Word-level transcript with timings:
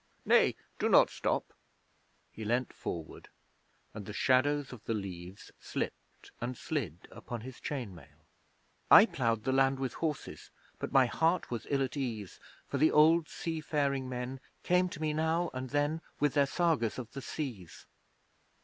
'Nay, 0.25 0.55
do 0.79 0.89
not 0.89 1.11
stop!' 1.11 1.53
He 2.31 2.43
leaned 2.43 2.73
forward, 2.73 3.29
and 3.93 4.07
the 4.07 4.13
shadows 4.13 4.73
of 4.73 4.83
the 4.85 4.95
leaves 4.95 5.51
slipped 5.59 6.31
and 6.41 6.57
slid 6.57 7.07
upon 7.11 7.41
his 7.41 7.59
chain 7.59 7.93
mail. 7.93 8.25
'"I 8.89 9.05
ploughed 9.05 9.43
the 9.43 9.51
land 9.51 9.77
with 9.79 9.93
horses, 9.93 10.49
But 10.79 10.91
my 10.91 11.05
heart 11.05 11.51
was 11.51 11.67
ill 11.69 11.83
at 11.83 11.95
ease, 11.95 12.39
For 12.65 12.79
the 12.79 12.89
old 12.89 13.29
sea 13.29 13.61
faring 13.61 14.09
men 14.09 14.39
Came 14.63 14.89
to 14.89 14.99
me 14.99 15.13
now 15.13 15.51
and 15.53 15.69
then 15.69 16.01
With 16.19 16.33
their 16.33 16.47
Sagas 16.47 16.97
of 16.97 17.11
the 17.11 17.21
Seas."' 17.21 17.85